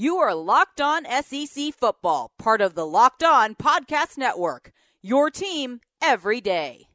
You 0.00 0.18
are 0.18 0.32
Locked 0.32 0.80
On 0.80 1.04
SEC 1.24 1.74
Football, 1.74 2.30
part 2.38 2.60
of 2.60 2.76
the 2.76 2.86
Locked 2.86 3.24
On 3.24 3.56
Podcast 3.56 4.16
Network. 4.16 4.70
Your 5.02 5.28
team 5.28 5.80
every 6.00 6.40
day. 6.40 6.86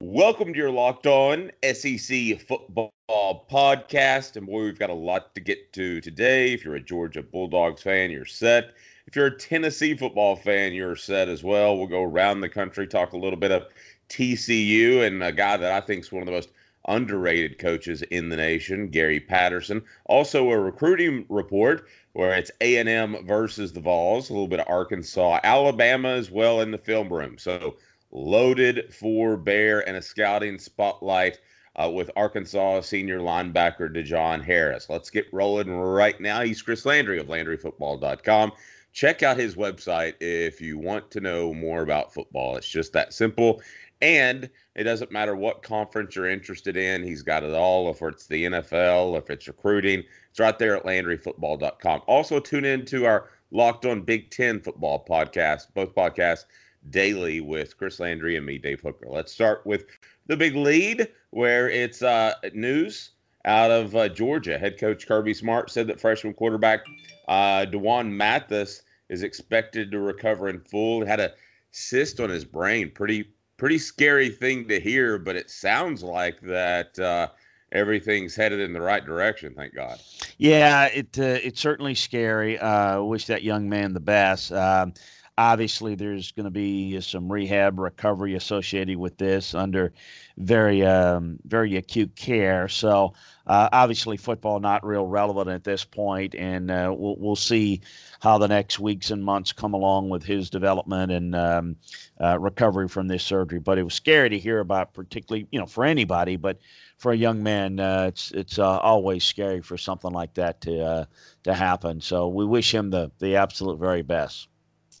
Welcome 0.00 0.54
to 0.54 0.58
your 0.58 0.70
Locked 0.70 1.06
On 1.06 1.50
SEC 1.62 2.40
Football 2.40 2.94
podcast. 3.10 4.36
And 4.36 4.46
boy, 4.46 4.62
we've 4.62 4.78
got 4.78 4.88
a 4.88 4.94
lot 4.94 5.34
to 5.34 5.42
get 5.42 5.70
to 5.74 6.00
today. 6.00 6.54
If 6.54 6.64
you're 6.64 6.76
a 6.76 6.80
Georgia 6.80 7.22
Bulldogs 7.22 7.82
fan, 7.82 8.10
you're 8.10 8.24
set. 8.24 8.72
If 9.06 9.14
you're 9.14 9.26
a 9.26 9.36
Tennessee 9.36 9.94
football 9.94 10.34
fan, 10.34 10.72
you're 10.72 10.96
set 10.96 11.28
as 11.28 11.44
well. 11.44 11.76
We'll 11.76 11.88
go 11.88 12.04
around 12.04 12.40
the 12.40 12.48
country, 12.48 12.86
talk 12.86 13.12
a 13.12 13.18
little 13.18 13.38
bit 13.38 13.52
of 13.52 13.66
TCU 14.08 15.06
and 15.06 15.22
a 15.22 15.30
guy 15.30 15.58
that 15.58 15.72
I 15.72 15.84
think 15.84 16.04
is 16.04 16.10
one 16.10 16.22
of 16.22 16.26
the 16.26 16.32
most 16.32 16.48
underrated 16.86 17.58
coaches 17.58 18.02
in 18.02 18.28
the 18.28 18.36
nation, 18.36 18.88
Gary 18.88 19.20
Patterson. 19.20 19.82
Also, 20.06 20.50
a 20.50 20.58
recruiting 20.58 21.26
report 21.28 21.86
where 22.12 22.34
it's 22.34 22.50
A&M 22.60 23.26
versus 23.26 23.72
the 23.72 23.80
Vols, 23.80 24.30
a 24.30 24.32
little 24.32 24.48
bit 24.48 24.60
of 24.60 24.68
Arkansas, 24.68 25.40
Alabama 25.44 26.08
as 26.08 26.30
well 26.30 26.60
in 26.60 26.70
the 26.70 26.78
film 26.78 27.12
room. 27.12 27.36
So 27.38 27.76
loaded 28.10 28.94
for 28.94 29.36
Bear 29.36 29.86
and 29.86 29.96
a 29.96 30.02
scouting 30.02 30.58
spotlight 30.58 31.38
uh, 31.76 31.90
with 31.90 32.10
Arkansas 32.16 32.80
senior 32.80 33.20
linebacker 33.20 33.94
De'Jon 33.94 34.42
Harris. 34.42 34.88
Let's 34.88 35.10
get 35.10 35.26
rolling 35.32 35.70
right 35.76 36.18
now. 36.20 36.42
He's 36.42 36.62
Chris 36.62 36.86
Landry 36.86 37.18
of 37.18 37.26
LandryFootball.com. 37.26 38.52
Check 38.92 39.22
out 39.22 39.36
his 39.36 39.56
website 39.56 40.14
if 40.20 40.58
you 40.58 40.78
want 40.78 41.10
to 41.10 41.20
know 41.20 41.52
more 41.52 41.82
about 41.82 42.14
football. 42.14 42.56
It's 42.56 42.68
just 42.68 42.94
that 42.94 43.12
simple. 43.12 43.60
And 44.02 44.50
it 44.74 44.84
doesn't 44.84 45.10
matter 45.10 45.34
what 45.34 45.62
conference 45.62 46.16
you're 46.16 46.28
interested 46.28 46.76
in, 46.76 47.02
he's 47.02 47.22
got 47.22 47.42
it 47.42 47.54
all. 47.54 47.90
If 47.90 48.02
it's 48.02 48.26
the 48.26 48.44
NFL, 48.44 49.18
if 49.18 49.30
it's 49.30 49.48
recruiting, 49.48 50.04
it's 50.30 50.38
right 50.38 50.58
there 50.58 50.76
at 50.76 50.84
LandryFootball.com. 50.84 52.02
Also, 52.06 52.38
tune 52.38 52.64
in 52.66 52.84
to 52.86 53.06
our 53.06 53.30
Locked 53.50 53.86
On 53.86 54.02
Big 54.02 54.30
Ten 54.30 54.60
Football 54.60 55.04
podcast, 55.08 55.68
both 55.74 55.94
podcasts 55.94 56.44
daily 56.90 57.40
with 57.40 57.76
Chris 57.76 58.00
Landry 58.00 58.36
and 58.36 58.44
me, 58.44 58.58
Dave 58.58 58.80
Hooker. 58.80 59.06
Let's 59.08 59.32
start 59.32 59.64
with 59.64 59.86
the 60.26 60.36
big 60.36 60.56
lead, 60.56 61.08
where 61.30 61.70
it's 61.70 62.02
uh, 62.02 62.34
news 62.52 63.12
out 63.44 63.70
of 63.70 63.94
uh, 63.94 64.08
Georgia. 64.08 64.58
Head 64.58 64.78
coach 64.78 65.06
Kirby 65.06 65.34
Smart 65.34 65.70
said 65.70 65.86
that 65.86 66.00
freshman 66.00 66.34
quarterback 66.34 66.80
uh, 67.28 67.64
D'Wan 67.64 68.14
Mathis 68.14 68.82
is 69.08 69.22
expected 69.22 69.90
to 69.92 70.00
recover 70.00 70.48
in 70.48 70.60
full. 70.60 71.06
Had 71.06 71.20
a 71.20 71.32
cyst 71.70 72.20
on 72.20 72.30
his 72.30 72.44
brain, 72.44 72.90
pretty 72.90 73.32
pretty 73.56 73.78
scary 73.78 74.28
thing 74.28 74.68
to 74.68 74.80
hear, 74.80 75.18
but 75.18 75.36
it 75.36 75.50
sounds 75.50 76.02
like 76.02 76.40
that 76.42 76.98
uh, 76.98 77.28
everything's 77.72 78.34
headed 78.34 78.60
in 78.60 78.72
the 78.72 78.80
right 78.80 79.04
direction. 79.04 79.54
Thank 79.54 79.74
God. 79.74 79.98
Yeah, 80.38 80.86
it 80.86 81.18
uh, 81.18 81.38
it's 81.42 81.60
certainly 81.60 81.94
scary. 81.94 82.58
Uh, 82.58 83.02
wish 83.02 83.26
that 83.26 83.42
young 83.42 83.68
man 83.68 83.94
the 83.94 84.00
best. 84.00 84.52
Um, 84.52 84.94
obviously, 85.38 85.94
there's 85.94 86.32
going 86.32 86.44
to 86.44 86.50
be 86.50 87.00
some 87.00 87.30
rehab 87.30 87.78
recovery 87.78 88.34
associated 88.34 88.96
with 88.96 89.18
this 89.18 89.54
under 89.54 89.92
very 90.38 90.84
um, 90.84 91.38
very 91.44 91.76
acute 91.76 92.14
care. 92.16 92.68
So 92.68 93.14
uh, 93.46 93.68
obviously, 93.72 94.16
football 94.16 94.60
not 94.60 94.84
real 94.84 95.06
relevant 95.06 95.48
at 95.48 95.64
this 95.64 95.84
point, 95.84 96.34
and 96.34 96.70
uh, 96.70 96.94
we'll 96.96 97.16
we'll 97.18 97.36
see 97.36 97.82
how 98.20 98.38
the 98.38 98.48
next 98.48 98.80
weeks 98.80 99.10
and 99.10 99.22
months 99.22 99.52
come 99.52 99.74
along 99.74 100.08
with 100.08 100.24
his 100.24 100.50
development 100.50 101.12
and 101.12 101.34
um, 101.34 101.76
uh, 102.20 102.38
recovery 102.38 102.88
from 102.88 103.08
this 103.08 103.22
surgery. 103.22 103.58
But 103.58 103.78
it 103.78 103.82
was 103.82 103.94
scary 103.94 104.30
to 104.30 104.38
hear 104.38 104.60
about, 104.60 104.94
particularly 104.94 105.46
you 105.50 105.60
know 105.60 105.66
for 105.66 105.84
anybody, 105.84 106.36
but 106.36 106.58
for 106.98 107.12
a 107.12 107.16
young 107.16 107.42
man, 107.42 107.78
uh, 107.78 108.06
it's 108.08 108.30
it's 108.32 108.58
uh, 108.58 108.78
always 108.78 109.24
scary 109.24 109.60
for 109.60 109.76
something 109.76 110.12
like 110.12 110.34
that 110.34 110.60
to 110.62 110.82
uh, 110.82 111.04
to 111.44 111.54
happen. 111.54 112.00
So 112.00 112.28
we 112.28 112.46
wish 112.46 112.74
him 112.74 112.90
the 112.90 113.10
the 113.18 113.36
absolute 113.36 113.78
very 113.78 114.02
best. 114.02 114.48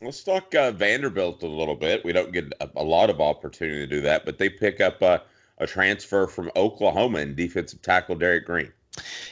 Let's 0.02 0.22
talk 0.22 0.54
uh, 0.54 0.72
Vanderbilt 0.72 1.42
a 1.42 1.48
little 1.48 1.74
bit. 1.74 2.04
We 2.04 2.12
don't 2.12 2.32
get 2.32 2.52
a, 2.60 2.68
a, 2.76 2.84
lot 2.84 3.08
of 3.10 3.20
opportunity 3.20 3.78
to 3.78 3.86
do 3.86 4.00
that, 4.02 4.24
but 4.24 4.38
they 4.38 4.48
pick 4.48 4.80
up 4.80 5.02
uh, 5.02 5.18
a 5.58 5.66
transfer 5.66 6.26
from 6.26 6.50
Oklahoma 6.54 7.20
in 7.20 7.34
defensive 7.34 7.80
tackle 7.82 8.14
Derek 8.14 8.46
Green. 8.46 8.72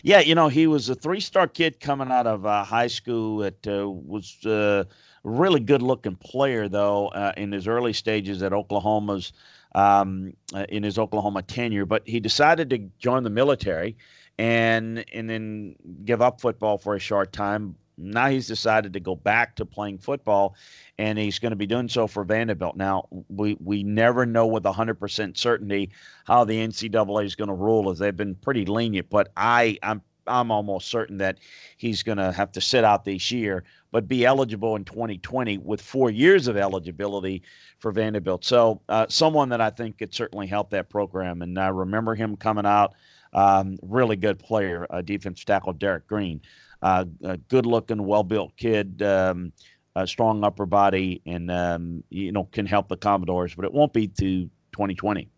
Yeah, 0.02 0.20
you 0.20 0.34
know 0.34 0.48
he 0.48 0.66
was 0.66 0.88
a 0.88 0.94
three-star 0.94 1.48
kid 1.48 1.80
coming 1.80 2.10
out 2.10 2.26
of 2.26 2.44
uh, 2.44 2.64
high 2.64 2.86
school. 2.86 3.38
That 3.38 3.66
was 3.66 4.36
a 4.44 4.86
really 5.22 5.60
good-looking 5.60 6.16
player, 6.16 6.68
though, 6.68 7.10
in 7.36 7.52
his 7.52 7.66
early 7.66 7.94
stages 7.94 8.42
at 8.42 8.52
Oklahoma's 8.52 9.32
um, 9.74 10.34
uh, 10.54 10.66
in 10.68 10.82
his 10.82 10.98
Oklahoma 10.98 11.42
tenure, 11.42 11.86
but 11.86 12.06
he 12.06 12.20
decided 12.20 12.70
to 12.70 12.78
join 12.98 13.22
the 13.22 13.30
military 13.30 13.96
and 14.38 15.04
and 15.12 15.28
then 15.28 15.76
give 16.04 16.22
up 16.22 16.40
football 16.40 16.78
for 16.78 16.94
a 16.94 17.00
short 17.00 17.32
time. 17.32 17.76
Now 17.96 18.28
he's 18.28 18.46
decided 18.46 18.92
to 18.94 19.00
go 19.00 19.14
back 19.14 19.56
to 19.56 19.66
playing 19.66 19.98
football, 19.98 20.56
and 20.98 21.18
he's 21.18 21.38
going 21.38 21.52
to 21.52 21.56
be 21.56 21.66
doing 21.66 21.88
so 21.88 22.06
for 22.06 22.24
Vanderbilt. 22.24 22.76
Now 22.76 23.08
we 23.28 23.56
we 23.60 23.82
never 23.82 24.26
know 24.26 24.46
with 24.46 24.64
100% 24.64 25.36
certainty 25.36 25.90
how 26.24 26.44
the 26.44 26.58
NCAA 26.58 27.24
is 27.24 27.34
going 27.34 27.48
to 27.48 27.54
rule, 27.54 27.90
as 27.90 27.98
they've 27.98 28.16
been 28.16 28.34
pretty 28.34 28.64
lenient. 28.66 29.10
But 29.10 29.30
I 29.36 29.78
I'm 29.82 30.02
I'm 30.26 30.50
almost 30.50 30.88
certain 30.88 31.18
that 31.18 31.38
he's 31.76 32.02
going 32.02 32.18
to 32.18 32.32
have 32.32 32.52
to 32.52 32.60
sit 32.60 32.84
out 32.84 33.04
this 33.04 33.30
year, 33.30 33.64
but 33.92 34.08
be 34.08 34.24
eligible 34.24 34.76
in 34.76 34.84
2020 34.84 35.58
with 35.58 35.80
four 35.80 36.10
years 36.10 36.48
of 36.48 36.56
eligibility 36.56 37.42
for 37.78 37.92
Vanderbilt. 37.92 38.44
So, 38.44 38.80
uh, 38.88 39.06
someone 39.08 39.48
that 39.50 39.60
I 39.60 39.70
think 39.70 39.98
could 39.98 40.14
certainly 40.14 40.46
help 40.46 40.70
that 40.70 40.88
program. 40.88 41.42
And 41.42 41.58
I 41.58 41.68
remember 41.68 42.14
him 42.14 42.36
coming 42.36 42.66
out, 42.66 42.94
um, 43.32 43.76
really 43.82 44.16
good 44.16 44.38
player, 44.38 44.86
uh, 44.90 45.02
defensive 45.02 45.44
tackle 45.44 45.72
Derek 45.72 46.06
Green, 46.06 46.40
uh, 46.84 47.06
a 47.24 47.38
good 47.38 47.66
looking, 47.66 48.06
well 48.06 48.22
built 48.22 48.56
kid. 48.56 49.02
Um, 49.02 49.52
a 49.96 50.06
strong 50.06 50.44
upper 50.44 50.66
body 50.66 51.22
and 51.24 51.50
um, 51.50 52.04
you 52.10 52.30
know 52.30 52.44
can 52.52 52.66
help 52.66 52.88
the 52.88 52.96
Commodores, 52.96 53.54
but 53.54 53.64
it 53.64 53.72
won't 53.72 53.92
be 53.92 54.06
to 54.06 54.44
2020. 54.72 55.28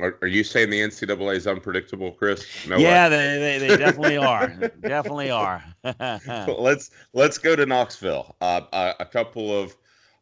Are, 0.00 0.18
are, 0.22 0.28
you 0.28 0.42
saying 0.42 0.70
the 0.70 0.80
NCAA 0.80 1.36
is 1.36 1.46
unpredictable, 1.46 2.10
Chris? 2.10 2.44
No 2.66 2.76
yeah, 2.78 3.08
they, 3.08 3.38
they, 3.38 3.58
they, 3.58 3.76
definitely 3.76 4.16
are. 4.16 4.48
definitely 4.80 5.30
are. 5.30 5.62
let's 6.58 6.90
let's 7.12 7.38
go 7.38 7.54
to 7.54 7.64
Knoxville. 7.64 8.34
Uh, 8.40 8.62
a, 8.72 8.94
a, 9.00 9.04
couple 9.06 9.56
of 9.56 9.76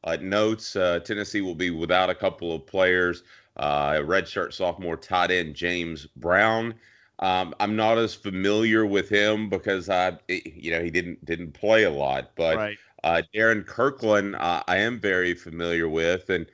uh, 0.05 0.19
notes. 0.21 0.77
Uh, 0.77 1.01
Tennessee 1.01 1.41
will 1.41 1.55
be 1.55 1.71
without 1.71 2.11
a 2.11 2.15
couple 2.15 2.55
of 2.55 2.67
players. 2.67 3.23
Uh, 3.57 3.93
redshirt 3.95 4.53
sophomore 4.53 4.97
tight 4.97 5.31
end 5.31 5.55
James 5.55 6.07
Brown. 6.17 6.75
Um, 7.23 7.55
I'm 7.61 7.77
not 7.77 7.99
as 7.99 8.15
familiar 8.15 8.85
with 8.85 9.09
him 9.09 9.49
because 9.49 9.89
I, 9.89 10.19
you 10.29 10.73
know, 10.73 10.83
he 10.83 10.91
didn't 10.91 11.25
didn't 11.25 11.53
play 11.53 11.85
a 11.85 11.91
lot. 11.91 12.33
But 12.35 12.57
right. 12.57 12.79
Uh, 13.05 13.23
Darrin 13.33 13.63
Kirkland, 13.63 14.37
uh, 14.37 14.63
I 14.69 14.77
am 14.79 15.01
very 15.01 15.35
familiar 15.35 15.89
with, 15.89 16.31
and 16.31 16.47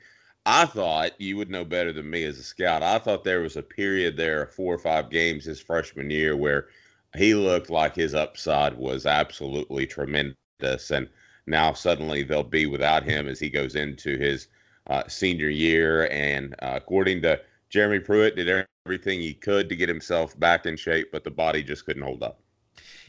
I 0.45 0.65
thought 0.65 1.19
you 1.19 1.37
would 1.37 1.49
know 1.49 1.65
better 1.65 1.91
than 1.91 2.09
me 2.09 2.23
as 2.23 2.39
a 2.39 2.43
scout. 2.43 2.81
I 2.81 2.99
thought 2.99 3.23
there 3.23 3.41
was 3.41 3.55
a 3.57 3.63
period 3.63 4.15
there, 4.15 4.47
four 4.47 4.73
or 4.73 4.79
five 4.79 5.09
games 5.09 5.45
his 5.45 5.59
freshman 5.59 6.09
year, 6.09 6.35
where 6.35 6.67
he 7.15 7.33
looked 7.33 7.69
like 7.69 7.95
his 7.95 8.13
upside 8.13 8.77
was 8.77 9.05
absolutely 9.05 9.85
tremendous. 9.87 10.91
And 10.91 11.09
now 11.47 11.73
suddenly 11.73 12.23
they'll 12.23 12.43
be 12.43 12.67
without 12.67 13.03
him 13.03 13.27
as 13.27 13.39
he 13.39 13.49
goes 13.49 13.75
into 13.75 14.17
his 14.17 14.47
uh, 14.87 15.03
senior 15.07 15.49
year. 15.49 16.07
And 16.11 16.53
uh, 16.61 16.73
according 16.75 17.23
to 17.23 17.41
Jeremy 17.69 17.99
Pruitt, 17.99 18.35
did 18.35 18.65
everything 18.85 19.19
he 19.19 19.33
could 19.33 19.69
to 19.69 19.75
get 19.75 19.89
himself 19.89 20.39
back 20.39 20.65
in 20.65 20.75
shape, 20.75 21.09
but 21.11 21.23
the 21.23 21.31
body 21.31 21.63
just 21.63 21.85
couldn't 21.85 22.03
hold 22.03 22.23
up. 22.23 22.41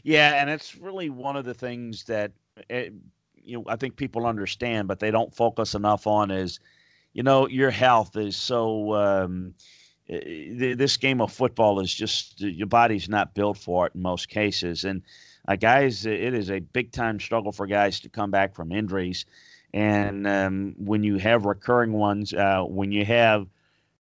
Yeah, 0.03 0.41
and 0.41 0.49
it's 0.49 0.75
really 0.77 1.09
one 1.09 1.35
of 1.35 1.45
the 1.45 1.53
things 1.53 2.03
that 2.05 2.31
it, 2.57 2.65
eh, 2.69 2.89
you 3.43 3.57
know 3.57 3.65
I 3.67 3.75
think 3.75 3.95
people 3.95 4.25
understand, 4.25 4.87
but 4.87 4.99
they 4.99 5.11
don't 5.11 5.33
focus 5.33 5.75
enough 5.75 6.07
on 6.07 6.31
is– 6.31 6.59
you 7.13 7.23
know, 7.23 7.47
your 7.47 7.71
health 7.71 8.15
is 8.15 8.35
so. 8.35 8.93
Um, 8.95 9.53
eh, 10.09 10.75
this 10.75 10.97
game 10.97 11.21
of 11.21 11.31
football 11.31 11.79
is 11.79 11.93
just 11.93 12.39
your 12.41 12.67
body's 12.67 13.09
not 13.09 13.33
built 13.33 13.57
for 13.57 13.87
it 13.87 13.95
in 13.95 14.01
most 14.01 14.29
cases, 14.29 14.85
and 14.85 15.01
uh, 15.47 15.55
guys, 15.55 16.05
it 16.05 16.33
is 16.33 16.49
a 16.49 16.59
big 16.59 16.91
time 16.91 17.19
struggle 17.19 17.51
for 17.51 17.67
guys 17.67 17.99
to 18.01 18.09
come 18.09 18.31
back 18.31 18.55
from 18.55 18.71
injuries. 18.71 19.25
And 19.73 20.27
um, 20.27 20.75
when 20.77 21.01
you 21.01 21.17
have 21.17 21.45
recurring 21.45 21.93
ones, 21.93 22.33
uh, 22.33 22.63
when 22.63 22.91
you 22.91 23.05
have 23.05 23.47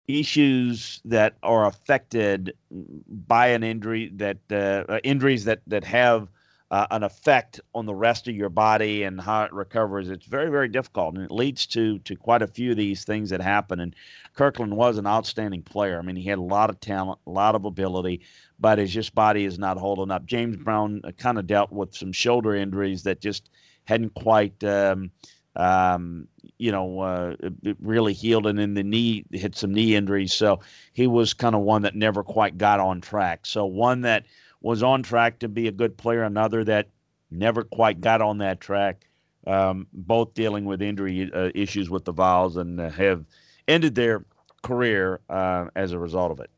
issues 0.07 1.01
that 1.05 1.37
are 1.43 1.67
affected 1.67 2.55
by 2.71 3.49
an 3.49 3.63
injury, 3.63 4.11
that 4.17 4.39
uh, 4.51 4.93
uh 4.93 5.01
injuries 5.03 5.45
that 5.45 5.61
that 5.67 5.85
have 5.85 6.29
uh, 6.71 6.87
an 6.91 7.03
effect 7.05 7.61
on 7.75 7.87
the 7.87 7.95
rest 7.95 8.27
of 8.27 8.35
your 8.35 8.49
body 8.49 9.05
and 9.05 9.21
how 9.21 9.45
it 9.45 9.53
recovers. 9.53 10.09
It's 10.09 10.27
very, 10.27 10.51
very 10.51 10.67
difficult, 10.67 11.15
and 11.15 11.25
it 11.25 11.31
leads 11.31 11.67
to 11.69 11.99
to 12.01 12.17
quite 12.17 12.43
a 12.43 12.47
few 12.47 12.73
of 12.73 12.77
these 12.77 13.05
things 13.05 13.31
that 13.31 13.41
happen. 13.41 13.79
And 13.79 13.95
Kirkland 14.35 14.77
was 14.77 14.99
an 14.99 15.07
outstanding 15.07 15.63
player. 15.63 15.99
I 15.99 16.03
mean, 16.03 16.17
he 16.17 16.29
had 16.29 16.39
a 16.39 16.43
lot 16.43 16.71
of 16.71 16.81
talent, 16.81 17.21
a 17.27 17.31
lot 17.31 17.55
of 17.55 17.65
ability, 17.65 18.23
but 18.59 18.79
his 18.79 18.93
just 18.93 19.15
body 19.15 19.45
is 19.45 19.59
not 19.59 19.77
holding 19.79 20.11
up. 20.11 20.27
James 20.27 20.57
Brown 20.57 21.01
uh, 21.05 21.13
kind 21.13 21.39
of 21.39 21.47
dealt 21.47 21.71
with 21.71 21.95
some 21.95 22.13
shoulder 22.13 22.55
injuries 22.55 23.05
that 23.05 23.21
just 23.21 23.51
hadn't 23.85 24.15
quite. 24.15 24.63
Um, 24.65 25.11
um, 25.57 26.29
you 26.59 26.73
know, 26.73 27.01
uh, 27.01 27.37
really 27.81 28.13
healed, 28.13 28.47
and 28.47 28.59
in 28.59 28.75
the 28.75 28.83
knee 28.83 29.25
hit 29.33 29.57
some 29.57 29.73
knee 29.73 29.95
injuries. 29.95 30.33
So 30.33 30.61
he 30.93 31.07
was 31.07 31.35
kind 31.35 31.55
of 31.55 31.63
one 31.63 31.83
that 31.83 31.95
never 31.95 32.23
quite 32.23 32.59
got 32.59 32.81
on 32.81 33.01
track. 33.01 33.47
So 33.47 33.65
one 33.65 34.03
that 34.03 34.25
was 34.61 34.83
on 34.83 35.03
track 35.03 35.39
to 35.41 35.49
be 35.49 35.69
a 35.69 35.73
good 35.73 35.97
player. 35.97 36.23
Another 36.23 36.65
that 36.65 36.89
never 37.31 37.65
quite 37.65 38.01
got 38.01 38.21
on 38.21 38.39
that 38.39 38.61
track. 38.61 39.07
Um, 39.47 39.87
both 39.93 40.33
dealing 40.33 40.65
with 40.65 40.81
injury 40.81 41.31
uh, 41.35 41.51
issues 41.55 41.91
with 41.91 42.07
the 42.07 42.13
Vols 42.13 42.57
and 42.57 42.81
uh, 42.81 42.89
have 42.91 43.27
ended 43.69 43.95
their 43.95 44.25
career 44.63 45.21
uh, 45.29 45.67
as 45.77 45.93
a 45.93 45.99
result 45.99 46.33
of 46.33 46.41
it. 46.41 46.49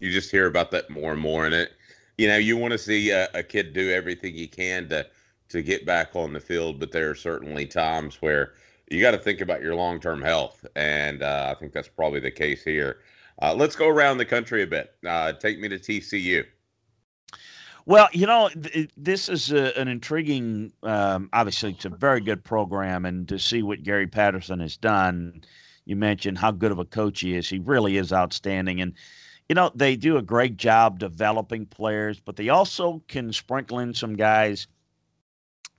You 0.00 0.10
just 0.10 0.32
hear 0.32 0.46
about 0.46 0.72
that 0.72 0.90
more 0.90 1.12
and 1.12 1.20
more, 1.20 1.46
and 1.46 1.54
it, 1.54 1.72
you 2.18 2.26
know, 2.26 2.36
you 2.36 2.56
want 2.56 2.72
to 2.72 2.78
see 2.78 3.10
a, 3.10 3.28
a 3.32 3.44
kid 3.44 3.72
do 3.72 3.92
everything 3.92 4.34
he 4.34 4.48
can 4.48 4.88
to 4.88 5.06
to 5.52 5.62
get 5.62 5.86
back 5.86 6.16
on 6.16 6.32
the 6.32 6.40
field, 6.40 6.80
but 6.80 6.90
there 6.92 7.10
are 7.10 7.14
certainly 7.14 7.66
times 7.66 8.16
where 8.20 8.54
you 8.90 9.00
got 9.00 9.12
to 9.12 9.18
think 9.18 9.40
about 9.40 9.62
your 9.62 9.74
long 9.74 10.00
term 10.00 10.20
health, 10.20 10.66
and 10.76 11.22
uh, 11.22 11.54
I 11.54 11.58
think 11.58 11.72
that's 11.72 11.88
probably 11.88 12.20
the 12.20 12.30
case 12.30 12.64
here. 12.64 12.98
Uh, 13.40 13.54
let's 13.54 13.76
go 13.76 13.88
around 13.88 14.18
the 14.18 14.24
country 14.24 14.62
a 14.62 14.66
bit. 14.66 14.94
Uh, 15.06 15.32
take 15.32 15.58
me 15.58 15.68
to 15.68 15.78
TCU. 15.78 16.44
Well, 17.84 18.08
you 18.12 18.26
know, 18.26 18.48
th- 18.48 18.90
this 18.96 19.28
is 19.28 19.50
a, 19.52 19.78
an 19.78 19.88
intriguing. 19.88 20.72
Um, 20.82 21.28
obviously, 21.32 21.70
it's 21.70 21.84
a 21.84 21.90
very 21.90 22.20
good 22.20 22.44
program, 22.44 23.04
and 23.04 23.28
to 23.28 23.38
see 23.38 23.62
what 23.62 23.82
Gary 23.82 24.06
Patterson 24.06 24.60
has 24.60 24.76
done, 24.76 25.42
you 25.84 25.96
mentioned 25.96 26.38
how 26.38 26.50
good 26.50 26.72
of 26.72 26.78
a 26.78 26.84
coach 26.84 27.20
he 27.20 27.34
is. 27.34 27.48
He 27.48 27.58
really 27.58 27.96
is 27.96 28.12
outstanding, 28.12 28.80
and 28.80 28.94
you 29.48 29.54
know 29.54 29.70
they 29.74 29.96
do 29.96 30.16
a 30.16 30.22
great 30.22 30.56
job 30.56 30.98
developing 30.98 31.66
players, 31.66 32.20
but 32.20 32.36
they 32.36 32.50
also 32.50 33.02
can 33.08 33.32
sprinkle 33.32 33.80
in 33.80 33.94
some 33.94 34.16
guys 34.16 34.66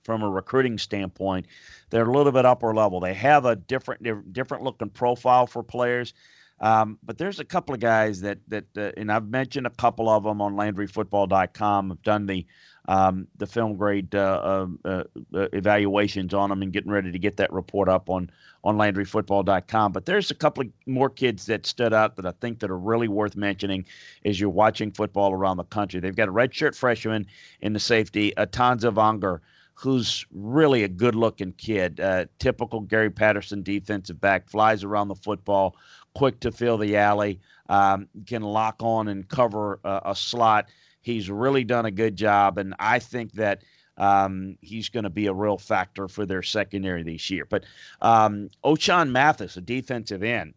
from 0.04 0.22
a 0.22 0.30
recruiting 0.30 0.78
standpoint. 0.78 1.46
They're 1.90 2.08
a 2.08 2.12
little 2.12 2.32
bit 2.32 2.44
upper 2.44 2.74
level. 2.74 3.00
They 3.00 3.14
have 3.14 3.44
a 3.44 3.56
different 3.56 4.32
different 4.32 4.62
looking 4.62 4.90
profile 4.90 5.46
for 5.46 5.62
players. 5.62 6.14
Um, 6.60 6.98
but 7.02 7.18
there's 7.18 7.40
a 7.40 7.44
couple 7.44 7.74
of 7.74 7.80
guys 7.80 8.20
that 8.20 8.38
that 8.48 8.64
uh, 8.76 8.92
and 8.96 9.10
I've 9.10 9.28
mentioned 9.28 9.66
a 9.66 9.70
couple 9.70 10.08
of 10.08 10.22
them 10.22 10.40
on 10.40 10.54
LandryFootball.com. 10.54 11.92
I've 11.92 12.02
done 12.02 12.26
the 12.26 12.46
um, 12.86 13.26
the 13.38 13.46
film 13.46 13.76
grade 13.76 14.14
uh, 14.14 14.40
um, 14.44 14.78
uh, 14.84 15.04
uh, 15.34 15.48
evaluations 15.52 16.34
on 16.34 16.50
them 16.50 16.62
and 16.62 16.72
getting 16.72 16.92
ready 16.92 17.10
to 17.10 17.18
get 17.18 17.36
that 17.38 17.52
report 17.52 17.88
up 17.88 18.08
on 18.08 18.30
on 18.62 18.76
LandryFootball.com. 18.76 19.92
But 19.92 20.06
there's 20.06 20.30
a 20.30 20.34
couple 20.34 20.64
of 20.64 20.70
more 20.86 21.10
kids 21.10 21.46
that 21.46 21.66
stood 21.66 21.92
out 21.92 22.16
that 22.16 22.26
I 22.26 22.32
think 22.40 22.60
that 22.60 22.70
are 22.70 22.78
really 22.78 23.08
worth 23.08 23.36
mentioning 23.36 23.84
as 24.24 24.38
you're 24.38 24.50
watching 24.50 24.92
football 24.92 25.32
around 25.32 25.56
the 25.56 25.64
country. 25.64 26.00
They've 26.00 26.14
got 26.14 26.28
a 26.28 26.32
redshirt 26.32 26.76
freshman 26.76 27.26
in 27.62 27.72
the 27.72 27.80
safety, 27.80 28.32
Atanza 28.36 28.92
Vongor 28.92 29.40
who's 29.74 30.24
really 30.32 30.84
a 30.84 30.88
good 30.88 31.14
looking 31.14 31.52
kid. 31.52 32.00
Uh, 32.00 32.26
typical 32.38 32.80
Gary 32.80 33.10
Patterson 33.10 33.62
defensive 33.62 34.20
back, 34.20 34.48
flies 34.48 34.84
around 34.84 35.08
the 35.08 35.14
football, 35.14 35.76
quick 36.14 36.40
to 36.40 36.52
fill 36.52 36.78
the 36.78 36.96
alley, 36.96 37.40
um, 37.68 38.08
can 38.26 38.42
lock 38.42 38.76
on 38.80 39.08
and 39.08 39.28
cover 39.28 39.80
a, 39.84 40.02
a, 40.06 40.16
slot. 40.16 40.68
He's 41.02 41.28
really 41.28 41.64
done 41.64 41.86
a 41.86 41.90
good 41.90 42.16
job, 42.16 42.58
and 42.58 42.74
I 42.78 42.98
think 42.98 43.32
that. 43.32 43.62
Um, 43.96 44.58
he's 44.60 44.88
going 44.88 45.04
to 45.04 45.08
be 45.08 45.26
a 45.26 45.32
real 45.32 45.56
factor 45.56 46.08
for 46.08 46.26
their 46.26 46.42
secondary 46.42 47.04
this 47.04 47.30
year. 47.30 47.46
But 47.48 47.62
um, 48.02 48.50
Mathis, 48.64 49.56
a 49.56 49.60
defensive 49.60 50.24
end, 50.24 50.54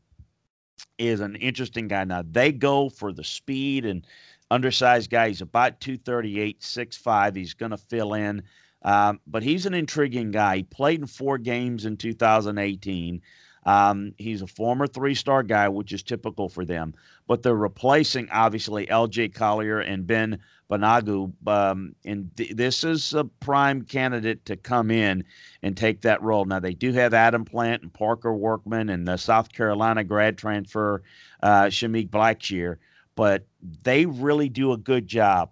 is 0.98 1.20
an 1.20 1.36
interesting 1.36 1.88
guy. 1.88 2.04
Now, 2.04 2.24
they 2.30 2.52
go 2.52 2.90
for 2.90 3.14
the 3.14 3.24
speed 3.24 3.86
and 3.86 4.06
undersized 4.50 5.10
guy. 5.10 5.28
He's 5.28 5.42
about 5.42 5.80
238, 5.82 6.62
6'5. 6.62 7.36
He's 7.36 7.54
going 7.54 7.70
to 7.70 7.78
fill 7.78 8.14
in. 8.14 8.42
Um, 8.84 9.20
but 9.28 9.44
he's 9.44 9.66
an 9.66 9.74
intriguing 9.74 10.32
guy. 10.32 10.58
He 10.58 10.64
played 10.64 11.02
in 11.02 11.08
four 11.08 11.38
games 11.38 11.86
in 11.86 11.98
2018. 11.98 13.22
Um, 13.66 14.14
he's 14.18 14.42
a 14.42 14.48
former 14.48 14.88
three 14.88 15.14
star 15.14 15.44
guy, 15.44 15.68
which 15.68 15.92
is 15.92 16.02
typical 16.02 16.48
for 16.48 16.64
them. 16.64 16.94
But 17.28 17.44
they're 17.44 17.54
replacing, 17.56 18.30
obviously, 18.32 18.88
LJ 18.88 19.34
Collier 19.34 19.80
and 19.80 20.08
Ben 20.08 20.40
Banogu. 20.70 21.34
Um, 21.46 21.94
and 22.06 22.30
th- 22.38 22.56
this 22.56 22.86
is 22.86 23.14
a 23.14 23.26
prime 23.26 23.82
candidate 23.82 24.46
to 24.46 24.56
come 24.56 24.90
in 24.90 25.26
and 25.64 25.76
take 25.76 26.02
that 26.02 26.22
role. 26.22 26.46
Now, 26.46 26.62
they 26.62 26.74
do 26.74 26.94
have 26.94 27.14
Adam 27.14 27.44
Plant 27.44 27.84
and 27.84 27.94
Parker 27.94 28.34
Workman 28.34 28.90
and 28.90 29.06
the 29.06 29.18
South 29.18 29.52
Carolina 29.52 30.06
grad 30.06 30.38
transfer, 30.38 31.04
uh, 31.44 31.66
Shameik 31.66 32.10
Blackshear. 32.10 32.78
But 33.16 33.48
they 33.84 34.06
really 34.06 34.48
do 34.48 34.72
a 34.72 34.78
good 34.78 35.08
job 35.08 35.50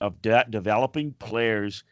of 0.00 0.22
de- 0.22 0.46
developing 0.50 1.14
players 1.18 1.82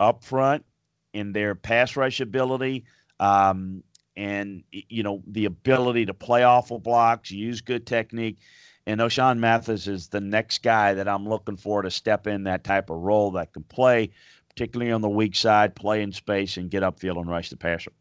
up 0.00 0.24
front 0.24 0.64
in 1.12 1.32
their 1.32 1.54
pass 1.54 1.94
rush 1.94 2.20
ability. 2.20 2.84
Um, 3.20 3.84
and 4.16 4.64
you 4.72 5.02
know 5.02 5.22
the 5.26 5.44
ability 5.44 6.06
to 6.06 6.14
play 6.14 6.42
awful 6.42 6.78
blocks, 6.78 7.30
use 7.30 7.60
good 7.60 7.86
technique. 7.86 8.38
And 8.86 9.00
Ochaun 9.00 9.38
Mathis 9.38 9.86
is 9.86 10.08
the 10.08 10.20
next 10.20 10.62
guy 10.62 10.94
that 10.94 11.06
I'm 11.06 11.28
looking 11.28 11.56
for 11.56 11.82
to 11.82 11.90
step 11.90 12.26
in 12.26 12.44
that 12.44 12.64
type 12.64 12.90
of 12.90 12.98
role 12.98 13.30
that 13.32 13.52
can 13.52 13.62
play, 13.64 14.10
particularly 14.48 14.90
on 14.90 15.00
the 15.00 15.08
weak 15.08 15.36
side, 15.36 15.76
play 15.76 16.02
in 16.02 16.12
space, 16.12 16.56
and 16.56 16.70
get 16.70 16.82
upfield 16.82 17.18
and 17.18 17.30
rush 17.30 17.50
the 17.50 17.56
passer. 17.56 17.92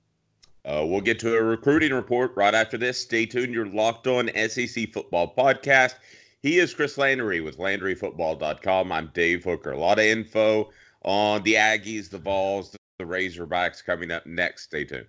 Uh, 0.66 0.84
we'll 0.86 1.02
get 1.02 1.20
to 1.20 1.38
a 1.38 1.44
recruiting 1.44 1.94
report 1.94 2.34
right 2.36 2.56
after 2.56 2.78
this. 2.78 3.00
Stay 3.00 3.26
tuned. 3.26 3.54
You're 3.54 3.68
locked 3.68 4.08
on 4.08 4.30
SEC 4.50 4.92
Football 4.92 5.34
Podcast. 5.38 5.96
He 6.42 6.58
is 6.58 6.74
Chris 6.74 6.98
Landry 6.98 7.42
with 7.42 7.58
LandryFootball.com. 7.58 8.92
I'm 8.92 9.12
Dave 9.14 9.44
Hooker. 9.44 9.72
A 9.72 9.80
lot 9.80 10.00
of 10.00 10.06
info 10.06 10.70
on 11.04 11.44
the 11.44 11.56
Aggies, 11.56 12.10
the 12.10 12.18
Vols, 12.18 12.76
the 12.98 13.06
Razorbacks 13.06 13.84
coming 13.84 14.12
up 14.12 14.26
next. 14.26 14.64
Stay 14.64 14.86
tuned. 14.86 15.08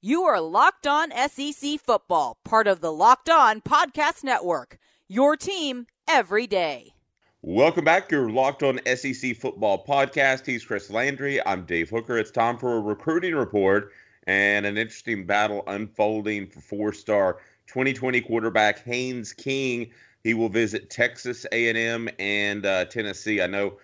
You 0.00 0.24
are 0.24 0.40
Locked 0.40 0.86
On 0.86 1.10
SEC 1.28 1.80
Football, 1.80 2.36
part 2.44 2.66
of 2.66 2.80
the 2.80 2.92
Locked 2.92 3.30
On 3.30 3.60
Podcast 3.60 4.24
Network. 4.24 4.78
Your 5.08 5.36
team 5.36 5.86
every 6.08 6.46
day. 6.46 6.94
Welcome 7.42 7.84
back. 7.84 8.10
You're 8.10 8.30
Locked 8.30 8.62
On 8.62 8.80
SEC 8.84 9.36
Football 9.36 9.84
Podcast. 9.84 10.46
He's 10.46 10.64
Chris 10.64 10.90
Landry. 10.90 11.44
I'm 11.44 11.64
Dave 11.64 11.90
Hooker. 11.90 12.18
It's 12.18 12.30
time 12.30 12.56
for 12.56 12.76
a 12.76 12.80
recruiting 12.80 13.34
report 13.34 13.92
and 14.26 14.64
an 14.64 14.78
interesting 14.78 15.26
battle 15.26 15.64
unfolding 15.66 16.46
for 16.46 16.60
four-star 16.60 17.38
2020 17.66 18.20
quarterback 18.20 18.84
Haynes 18.84 19.32
King. 19.32 19.90
He 20.22 20.34
will 20.34 20.48
visit 20.48 20.90
Texas 20.90 21.44
A&M 21.50 22.08
and 22.18 22.64
uh, 22.64 22.84
Tennessee. 22.84 23.42
I 23.42 23.46
know 23.48 23.78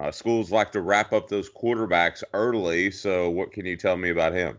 uh, 0.00 0.10
schools 0.10 0.50
like 0.50 0.72
to 0.72 0.80
wrap 0.80 1.12
up 1.12 1.28
those 1.28 1.50
quarterbacks 1.50 2.22
early. 2.32 2.90
So, 2.90 3.30
what 3.30 3.52
can 3.52 3.66
you 3.66 3.76
tell 3.76 3.96
me 3.96 4.10
about 4.10 4.32
him? 4.32 4.58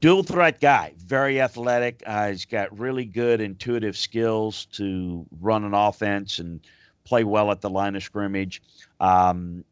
dual 0.00 0.22
threat 0.22 0.60
guy, 0.60 0.94
very 0.98 1.40
athletic. 1.40 2.02
Uh, 2.06 2.28
he's 2.28 2.44
got 2.44 2.76
really 2.78 3.04
good 3.04 3.40
intuitive 3.40 3.96
skills 3.96 4.66
to 4.66 5.26
run 5.40 5.64
an 5.64 5.74
offense 5.74 6.38
and 6.38 6.60
play 7.04 7.24
well 7.24 7.50
at 7.50 7.60
the 7.60 7.70
line 7.70 7.94
of 7.96 8.02
scrimmage. 8.02 8.62
Um, 8.98 9.64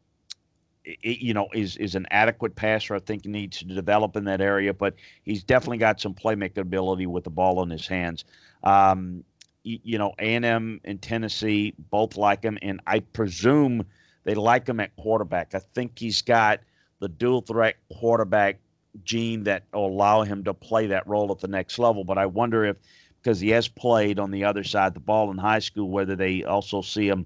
it, 0.85 1.19
you 1.19 1.33
know, 1.33 1.47
is 1.53 1.77
is 1.77 1.95
an 1.95 2.07
adequate 2.09 2.55
passer. 2.55 2.95
I 2.95 2.99
think 2.99 3.25
needs 3.25 3.59
to 3.59 3.65
develop 3.65 4.15
in 4.15 4.23
that 4.25 4.41
area, 4.41 4.73
but 4.73 4.95
he's 5.23 5.43
definitely 5.43 5.77
got 5.77 5.99
some 5.99 6.13
playmaking 6.13 6.57
ability 6.57 7.05
with 7.05 7.23
the 7.23 7.29
ball 7.29 7.61
in 7.63 7.69
his 7.69 7.85
hands. 7.85 8.25
Um, 8.63 9.23
you, 9.63 9.79
you 9.83 9.97
know, 9.97 10.13
A&M 10.19 10.79
and 10.83 11.01
Tennessee 11.01 11.73
both 11.91 12.17
like 12.17 12.43
him, 12.43 12.57
and 12.61 12.81
I 12.87 13.01
presume 13.01 13.85
they 14.23 14.35
like 14.35 14.67
him 14.67 14.79
at 14.79 14.95
quarterback. 14.95 15.55
I 15.55 15.59
think 15.59 15.97
he's 15.97 16.21
got 16.21 16.59
the 16.99 17.09
dual 17.09 17.41
threat 17.41 17.75
quarterback 17.97 18.59
gene 19.03 19.43
that 19.43 19.63
will 19.73 19.87
allow 19.87 20.23
him 20.23 20.43
to 20.43 20.53
play 20.53 20.87
that 20.87 21.07
role 21.07 21.31
at 21.31 21.39
the 21.39 21.47
next 21.47 21.79
level. 21.79 22.03
But 22.03 22.17
I 22.17 22.25
wonder 22.25 22.65
if, 22.65 22.77
because 23.21 23.39
he 23.39 23.49
has 23.49 23.67
played 23.67 24.19
on 24.19 24.31
the 24.31 24.43
other 24.43 24.63
side 24.63 24.93
the 24.93 24.99
ball 24.99 25.31
in 25.31 25.37
high 25.37 25.59
school, 25.59 25.89
whether 25.89 26.15
they 26.15 26.43
also 26.43 26.81
see 26.81 27.07
him 27.07 27.25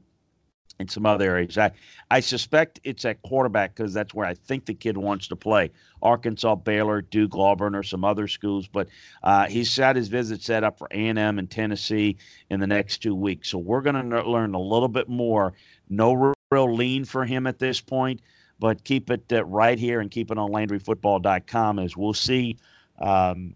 in 0.80 0.88
some 0.88 1.06
other 1.06 1.30
areas. 1.30 1.58
I, 1.58 1.72
I 2.10 2.20
suspect 2.20 2.80
it's 2.84 3.06
at 3.06 3.22
quarterback 3.22 3.76
because 3.76 3.94
that's 3.94 4.14
where 4.14 4.26
I 4.26 4.34
think 4.34 4.66
the 4.66 4.74
kid 4.74 4.98
wants 4.98 5.28
to 5.28 5.36
play. 5.36 5.72
Arkansas, 6.02 6.56
Baylor, 6.56 7.02
Duke, 7.02 7.36
Auburn, 7.36 7.76
or 7.76 7.84
some 7.84 8.04
other 8.04 8.28
schools. 8.28 8.68
But 8.68 8.88
uh, 9.24 9.48
he's 9.48 9.76
got 9.78 9.96
his 9.96 10.08
visit 10.08 10.42
set 10.42 10.64
up 10.64 10.78
for 10.78 10.88
A&M 10.92 11.18
and 11.18 11.50
Tennessee 11.50 12.18
in 12.50 12.60
the 12.60 12.68
next 12.68 13.00
two 13.00 13.16
weeks. 13.16 13.50
So 13.50 13.60
we're 13.60 13.82
going 13.82 14.10
to 14.10 14.30
learn 14.30 14.54
a 14.56 14.60
little 14.60 14.88
bit 14.88 15.08
more. 15.08 15.54
No 15.90 16.34
real 16.54 16.74
lean 16.74 17.06
for 17.06 17.26
him 17.26 17.48
at 17.48 17.60
this 17.60 17.82
point 17.82 18.22
but 18.60 18.84
keep 18.86 19.10
it 19.10 19.26
uh, 19.34 19.44
right 19.44 19.78
here 19.78 20.00
and 20.00 20.10
keep 20.10 20.32
it 20.32 20.38
on 20.38 20.50
LandryFootball.com 20.50 21.80
as 21.80 21.98
we'll 21.98 22.14
see 22.14 22.58
um, 23.00 23.56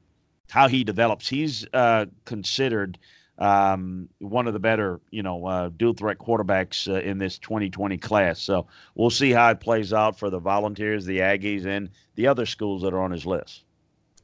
how 0.50 0.68
he 0.68 0.84
develops. 0.84 1.30
He's 1.30 1.66
uh, 1.72 2.08
considered 2.26 2.98
um, 3.38 4.10
one 4.20 4.48
of 4.48 4.54
the 4.54 4.60
better, 4.60 5.00
you 5.12 5.24
know, 5.24 5.46
uh, 5.46 5.70
dual 5.78 5.94
threat 5.94 6.18
quarterbacks 6.18 6.94
uh, 6.94 7.00
in 7.00 7.20
this 7.20 7.38
2020 7.38 7.98
class. 7.98 8.42
So 8.42 8.68
we'll 8.96 9.10
see 9.10 9.32
how 9.32 9.50
it 9.52 9.62
plays 9.62 9.94
out 9.94 10.20
for 10.20 10.30
the 10.30 10.40
Volunteers, 10.40 11.06
the 11.06 11.20
Aggies, 11.20 11.66
and 11.66 11.90
the 12.16 12.28
other 12.28 12.46
schools 12.46 12.82
that 12.82 12.94
are 12.94 13.00
on 13.00 13.12
his 13.12 13.26
list. 13.26 13.64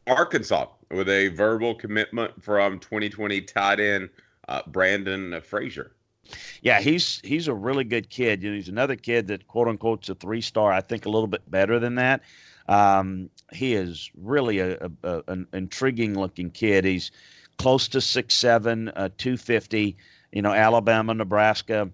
Arkansas 0.08 0.68
with 0.92 1.08
a 1.08 1.30
verbal 1.30 1.76
commitment 1.76 2.44
from 2.44 2.80
2020 2.80 3.40
tight 3.42 3.80
end 3.80 4.10
uh, 4.50 4.62
Brandon 4.68 5.40
Frazier. 5.42 5.94
Yeah, 6.62 6.80
he's 6.80 7.20
he's 7.24 7.48
a 7.48 7.54
really 7.54 7.84
good 7.84 8.10
kid. 8.10 8.44
You 8.44 8.52
know, 8.52 8.56
he's 8.56 8.70
another 8.70 8.96
kid 8.96 9.28
that 9.28 9.48
quote 9.48 9.68
unquote's 9.68 10.10
a 10.10 10.16
three 10.16 10.42
star. 10.42 10.72
I 10.72 10.82
think 10.82 11.06
a 11.06 11.10
little 11.10 11.28
bit 11.28 11.50
better 11.50 11.80
than 11.80 11.96
that. 11.96 12.22
Um, 12.70 13.30
he 13.52 13.74
is 13.74 14.10
really 14.16 14.60
a, 14.60 14.90
a, 15.04 15.24
an 15.28 15.48
intriguing 15.54 16.18
looking 16.18 16.50
kid. 16.50 16.86
He's 16.86 17.12
close 17.58 17.88
to 17.90 18.02
six 18.02 18.36
seven, 18.36 18.90
uh, 18.90 19.10
two 19.18 19.38
fifty. 19.38 19.98
You 20.32 20.42
know, 20.42 20.54
Alabama, 20.54 21.14
Nebraska, 21.14 21.90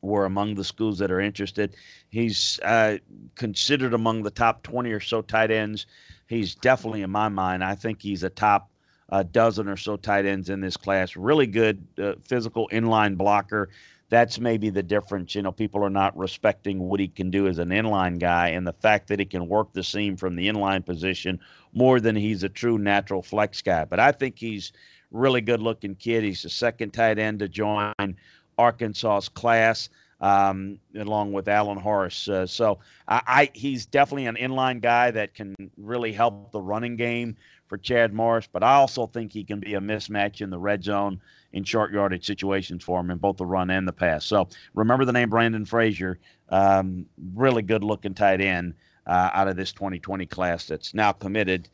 were 0.00 0.24
among 0.24 0.54
the 0.54 0.64
schools 0.64 0.98
that 0.98 1.10
are 1.10 1.20
interested. 1.20 1.74
He's 2.10 2.60
uh, 2.62 2.98
considered 3.34 3.94
among 3.94 4.22
the 4.22 4.30
top 4.30 4.62
20 4.62 4.92
or 4.92 5.00
so 5.00 5.22
tight 5.22 5.50
ends. 5.50 5.86
He's 6.28 6.54
definitely, 6.54 7.02
in 7.02 7.10
my 7.10 7.28
mind, 7.28 7.64
I 7.64 7.74
think 7.74 8.00
he's 8.00 8.22
a 8.22 8.30
top 8.30 8.70
uh, 9.10 9.22
dozen 9.22 9.68
or 9.68 9.76
so 9.76 9.96
tight 9.96 10.26
ends 10.26 10.50
in 10.50 10.60
this 10.60 10.76
class. 10.76 11.16
Really 11.16 11.46
good 11.46 11.86
uh, 11.98 12.14
physical 12.22 12.68
inline 12.72 13.16
blocker. 13.16 13.70
That's 14.10 14.38
maybe 14.38 14.70
the 14.70 14.82
difference. 14.82 15.34
You 15.34 15.42
know, 15.42 15.52
people 15.52 15.84
are 15.84 15.90
not 15.90 16.16
respecting 16.16 16.78
what 16.78 17.00
he 17.00 17.08
can 17.08 17.30
do 17.30 17.46
as 17.46 17.58
an 17.58 17.68
inline 17.68 18.18
guy 18.18 18.48
and 18.48 18.66
the 18.66 18.72
fact 18.72 19.08
that 19.08 19.18
he 19.18 19.26
can 19.26 19.48
work 19.48 19.72
the 19.72 19.84
seam 19.84 20.16
from 20.16 20.34
the 20.34 20.48
inline 20.48 20.84
position 20.84 21.38
more 21.74 22.00
than 22.00 22.16
he's 22.16 22.42
a 22.42 22.48
true 22.48 22.78
natural 22.78 23.22
flex 23.22 23.60
guy. 23.60 23.84
But 23.84 24.00
I 24.00 24.12
think 24.12 24.38
he's 24.38 24.72
really 25.10 25.40
good 25.40 25.60
looking 25.60 25.94
kid. 25.94 26.24
He's 26.24 26.42
the 26.42 26.50
second 26.50 26.92
tight 26.92 27.18
end 27.18 27.38
to 27.40 27.48
join 27.48 28.16
Arkansas's 28.58 29.28
class, 29.28 29.88
um, 30.20 30.78
along 30.96 31.32
with 31.32 31.48
Alan 31.48 31.78
Horace. 31.78 32.28
Uh, 32.28 32.46
so 32.46 32.78
I, 33.06 33.22
I, 33.26 33.50
he's 33.54 33.86
definitely 33.86 34.26
an 34.26 34.36
inline 34.36 34.80
guy 34.80 35.10
that 35.10 35.34
can 35.34 35.54
really 35.76 36.12
help 36.12 36.50
the 36.52 36.60
running 36.60 36.96
game 36.96 37.36
for 37.66 37.78
Chad 37.78 38.12
Morris. 38.12 38.48
But 38.50 38.62
I 38.62 38.74
also 38.74 39.06
think 39.06 39.32
he 39.32 39.44
can 39.44 39.60
be 39.60 39.74
a 39.74 39.80
mismatch 39.80 40.40
in 40.40 40.50
the 40.50 40.58
red 40.58 40.82
zone 40.82 41.20
in 41.52 41.64
short 41.64 41.92
yardage 41.92 42.26
situations 42.26 42.84
for 42.84 43.00
him 43.00 43.10
in 43.10 43.18
both 43.18 43.36
the 43.36 43.46
run 43.46 43.70
and 43.70 43.86
the 43.86 43.92
pass. 43.92 44.24
So 44.24 44.48
remember 44.74 45.04
the 45.04 45.12
name 45.12 45.30
Brandon 45.30 45.64
Frazier, 45.64 46.18
um, 46.48 47.06
really 47.34 47.62
good 47.62 47.84
looking 47.84 48.14
tight 48.14 48.40
end 48.40 48.74
uh, 49.06 49.30
out 49.32 49.48
of 49.48 49.56
this 49.56 49.72
2020 49.72 50.26
class 50.26 50.66
that's 50.66 50.94
now 50.94 51.12
committed 51.12 51.68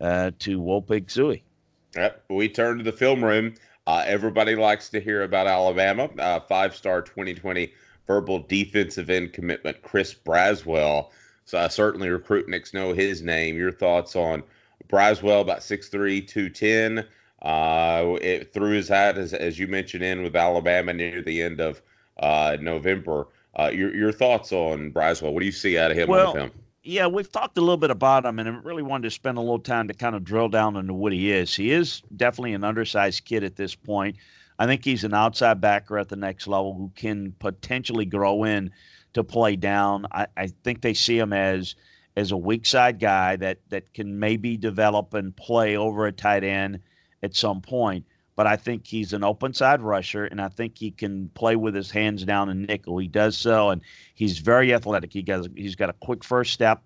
uh, 0.00 0.30
to 0.40 0.60
Woo 0.60 0.80
Pig 0.80 1.06
Sooie. 1.06 1.42
Yep. 1.96 2.24
We 2.30 2.48
turn 2.48 2.78
to 2.78 2.84
the 2.84 2.92
film 2.92 3.24
room. 3.24 3.54
Uh, 3.86 4.04
everybody 4.06 4.54
likes 4.54 4.88
to 4.90 5.00
hear 5.00 5.22
about 5.22 5.46
Alabama. 5.46 6.10
Uh, 6.18 6.40
Five 6.40 6.76
star 6.76 7.02
2020 7.02 7.72
verbal 8.06 8.40
defensive 8.40 9.10
end 9.10 9.32
commitment, 9.32 9.82
Chris 9.82 10.14
Braswell. 10.14 11.10
So 11.44 11.58
I 11.58 11.68
certainly 11.68 12.08
recruitniks 12.08 12.74
know 12.74 12.92
his 12.92 13.22
name. 13.22 13.56
Your 13.56 13.72
thoughts 13.72 14.16
on 14.16 14.42
Braswell, 14.88 15.40
about 15.40 15.60
6'3, 15.60 16.26
210. 16.26 17.06
Uh, 17.42 18.16
it 18.20 18.52
threw 18.52 18.70
his 18.70 18.88
hat, 18.88 19.18
as, 19.18 19.32
as 19.32 19.58
you 19.58 19.66
mentioned, 19.66 20.02
in 20.02 20.22
with 20.22 20.34
Alabama 20.34 20.92
near 20.92 21.22
the 21.22 21.42
end 21.42 21.60
of 21.60 21.82
uh, 22.18 22.56
November. 22.60 23.28
Uh, 23.58 23.70
your, 23.72 23.94
your 23.94 24.12
thoughts 24.12 24.52
on 24.52 24.92
Braswell? 24.92 25.32
What 25.32 25.40
do 25.40 25.46
you 25.46 25.52
see 25.52 25.78
out 25.78 25.90
of 25.90 25.96
him 25.96 26.08
well, 26.08 26.32
the 26.32 26.40
film? 26.40 26.50
Yeah, 26.82 27.08
we've 27.08 27.30
talked 27.30 27.58
a 27.58 27.60
little 27.60 27.76
bit 27.76 27.90
about 27.90 28.24
him, 28.24 28.38
and 28.38 28.48
I 28.48 28.52
really 28.62 28.82
wanted 28.82 29.04
to 29.04 29.10
spend 29.10 29.38
a 29.38 29.40
little 29.40 29.58
time 29.58 29.88
to 29.88 29.94
kind 29.94 30.14
of 30.14 30.22
drill 30.24 30.48
down 30.48 30.76
into 30.76 30.94
what 30.94 31.12
he 31.12 31.32
is. 31.32 31.54
He 31.54 31.72
is 31.72 32.02
definitely 32.16 32.54
an 32.54 32.64
undersized 32.64 33.24
kid 33.24 33.42
at 33.42 33.56
this 33.56 33.74
point. 33.74 34.16
I 34.58 34.66
think 34.66 34.84
he's 34.84 35.04
an 35.04 35.14
outside 35.14 35.60
backer 35.60 35.98
at 35.98 36.08
the 36.08 36.16
next 36.16 36.46
level 36.46 36.74
who 36.74 36.90
can 36.94 37.32
potentially 37.38 38.06
grow 38.06 38.44
in 38.44 38.70
to 39.12 39.24
play 39.24 39.56
down. 39.56 40.06
I, 40.12 40.26
I 40.36 40.46
think 40.46 40.80
they 40.80 40.94
see 40.94 41.18
him 41.18 41.32
as 41.32 41.74
as 42.16 42.32
a 42.32 42.36
weak 42.36 42.64
side 42.64 42.98
guy 42.98 43.36
that 43.36 43.58
that 43.68 43.92
can 43.92 44.18
maybe 44.18 44.56
develop 44.56 45.14
and 45.14 45.36
play 45.36 45.76
over 45.76 46.06
a 46.06 46.12
tight 46.12 46.44
end 46.44 46.80
at 47.22 47.34
some 47.34 47.60
point 47.60 48.06
but 48.36 48.46
I 48.46 48.56
think 48.56 48.86
he's 48.86 49.14
an 49.14 49.24
open 49.24 49.54
side 49.54 49.80
rusher, 49.80 50.26
and 50.26 50.40
I 50.40 50.48
think 50.48 50.76
he 50.76 50.90
can 50.90 51.30
play 51.30 51.56
with 51.56 51.74
his 51.74 51.90
hands 51.90 52.22
down 52.22 52.50
and 52.50 52.66
nickel. 52.66 52.98
He 52.98 53.08
does 53.08 53.36
so, 53.36 53.70
and 53.70 53.80
he's 54.14 54.38
very 54.38 54.74
athletic. 54.74 55.12
He 55.12 55.22
got 55.22 55.48
he's 55.56 55.74
got 55.74 55.88
a 55.88 55.94
quick 55.94 56.22
first 56.22 56.52
step. 56.52 56.82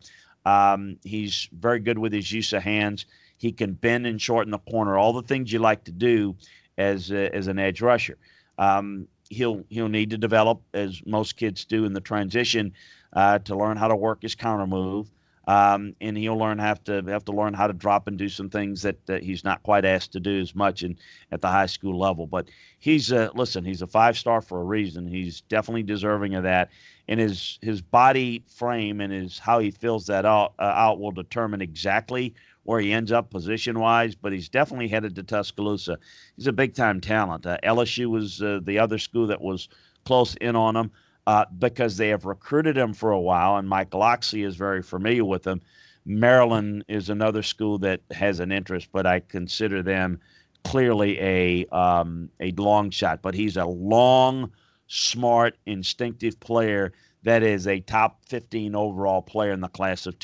Um, 0.47 0.97
he's 1.03 1.49
very 1.53 1.81
good 1.81 1.99
with 1.99 2.13
his 2.13 2.31
use 2.31 2.53
of 2.53 2.63
hands. 2.63 3.05
He 3.37 3.51
can 3.51 3.73
bend 3.73 4.07
and 4.07 4.23
shorten 4.23 4.53
the 4.53 4.59
corner, 4.59 4.97
all 4.97 5.13
the 5.13 5.23
things 5.23 5.53
you 5.53 5.59
like 5.59 5.85
to 5.85 5.93
do 5.93 6.37
as 6.81 7.11
a, 7.11 7.35
as 7.35 7.47
an 7.47 7.59
edge 7.59 7.81
rusher. 7.83 8.17
Um, 8.59 9.07
he'll 9.29 9.65
he'll 9.69 9.89
need 9.89 10.11
to 10.11 10.19
develop, 10.19 10.61
as 10.75 11.03
most 11.07 11.37
kids 11.37 11.65
do 11.65 11.85
in 11.85 11.93
the 11.93 12.01
transition, 12.01 12.73
uh, 13.13 13.39
to 13.41 13.57
learn 13.57 13.77
how 13.77 13.89
to 13.89 13.97
work 13.97 14.23
his 14.23 14.35
counter 14.35 14.67
move. 14.67 15.11
Um, 15.49 15.97
and 16.01 16.17
he'll 16.17 16.37
learn 16.39 16.59
have 16.59 16.85
to 16.85 17.03
have 17.09 17.25
to 17.25 17.33
learn 17.33 17.55
how 17.55 17.67
to 17.67 17.73
drop 17.73 18.07
and 18.07 18.17
do 18.17 18.29
some 18.29 18.51
things 18.51 18.83
that, 18.83 19.05
that 19.07 19.23
he's 19.23 19.43
not 19.43 19.63
quite 19.63 19.85
asked 19.85 20.13
to 20.13 20.21
do 20.21 20.39
as 20.39 20.55
much 20.55 20.83
in 20.83 20.97
at 21.33 21.41
the 21.41 21.49
high 21.49 21.67
school 21.67 21.99
level. 21.99 22.27
But 22.27 22.49
he's 22.79 23.11
a 23.11 23.31
listen, 23.35 23.65
he's 23.65 23.83
a 23.83 23.87
five 23.87 24.17
star 24.17 24.43
for 24.43 24.61
a 24.61 24.65
reason. 24.65 25.09
He's 25.09 25.41
definitely 25.43 25.83
deserving 25.83 26.35
of 26.35 26.45
that, 26.45 26.71
and 27.09 27.19
his 27.19 27.59
his 27.63 27.81
body 27.81 28.45
frame 28.47 29.01
and 29.01 29.13
his 29.13 29.39
how 29.39 29.59
he 29.59 29.71
fills 29.71 30.07
that 30.07 30.25
out 30.25 30.53
uh, 30.59 30.63
out 30.63 31.01
will 31.01 31.11
determine 31.11 31.63
exactly 31.63 32.35
where 32.71 32.81
he 32.81 32.93
ends 32.93 33.11
up 33.11 33.31
position 33.31 33.81
wise. 33.81 34.15
But 34.15 34.33
he's 34.33 34.49
definitely 34.49 34.87
headed 34.87 35.17
to 35.17 35.25
Tuscaloosa. 35.25 35.99
He's 36.37 36.47
a 36.47 36.53
big 36.53 36.73
time 36.73 37.01
talent. 37.01 37.45
Uh, 37.45 37.59
LSU 37.65 38.07
was 38.07 38.41
uh, 38.41 38.61
the 38.63 38.79
other 38.79 38.97
school 38.97 39.27
that 39.27 39.41
was 39.41 39.69
close 40.05 40.37
in 40.37 40.55
on 40.55 40.77
him 40.77 40.93
uh, 41.27 41.47
because 41.59 41.97
they 41.97 42.09
have 42.11 42.25
recruited 42.27 42.79
him 42.79 42.95
for 42.95 43.11
a 43.11 43.21
while, 43.21 43.57
and 43.57 43.69
Mike 43.69 43.93
Locksley 43.93 44.45
is 44.45 44.55
very 44.55 44.83
familiar 44.83 45.25
with 45.25 45.45
him. 45.45 45.61
Maryland 46.07 46.85
is 46.87 47.11
another 47.11 47.43
school 47.43 47.77
that 47.79 48.03
has 48.13 48.39
an 48.39 48.53
interest, 48.53 48.89
but 48.93 49.05
I 49.05 49.19
consider 49.19 49.83
them 49.83 50.21
clearly 50.63 51.21
a 51.21 51.67
um, 51.67 52.31
a 52.39 52.53
long 52.53 52.91
shot. 52.91 53.21
But 53.21 53.35
he's 53.35 53.57
a 53.57 53.67
long, 53.67 54.53
smart, 54.87 55.57
instinctive 55.67 56.39
player 56.39 56.93
that 57.25 57.43
is 57.43 57.67
a 57.67 57.81
top 57.81 58.25
15 58.27 58.77
overall 58.77 59.23
player 59.23 59.51
in 59.51 59.61
the 59.61 59.69
class 59.69 60.07
of 60.07 60.19